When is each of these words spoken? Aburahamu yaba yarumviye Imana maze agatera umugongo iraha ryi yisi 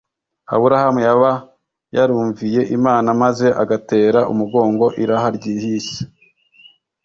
Aburahamu 0.53 0.99
yaba 1.07 1.31
yarumviye 1.95 2.61
Imana 2.77 3.07
maze 3.21 3.47
agatera 3.63 4.19
umugongo 4.33 4.85
iraha 5.03 5.27
ryi 5.37 5.53
yisi 5.63 6.01